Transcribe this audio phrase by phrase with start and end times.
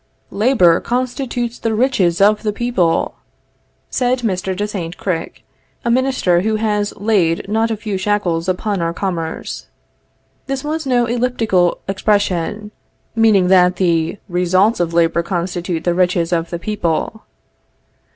[0.31, 3.17] "Labor constitutes the riches of the people,"
[3.91, 4.55] said Mr.
[4.55, 5.43] de Saint Cricq,
[5.85, 9.67] a minister who has laid not a few shackles upon our commerce.
[10.47, 12.71] This was no elliptical expression,
[13.15, 17.25] meaning that the "results of labor constitute the riches of the people."